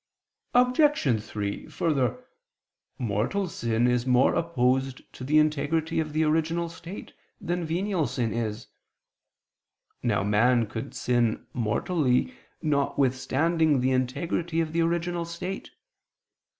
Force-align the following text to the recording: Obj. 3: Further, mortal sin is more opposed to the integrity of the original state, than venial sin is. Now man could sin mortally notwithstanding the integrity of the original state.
Obj. 0.55 1.21
3: 1.23 1.67
Further, 1.67 2.25
mortal 2.97 3.47
sin 3.47 3.85
is 3.85 4.07
more 4.07 4.33
opposed 4.33 5.03
to 5.13 5.23
the 5.23 5.37
integrity 5.37 5.99
of 5.99 6.11
the 6.11 6.23
original 6.23 6.69
state, 6.69 7.13
than 7.39 7.63
venial 7.65 8.07
sin 8.07 8.33
is. 8.33 8.65
Now 10.01 10.23
man 10.23 10.65
could 10.65 10.95
sin 10.95 11.45
mortally 11.53 12.33
notwithstanding 12.63 13.79
the 13.79 13.91
integrity 13.91 14.59
of 14.59 14.73
the 14.73 14.81
original 14.81 15.23
state. 15.23 15.69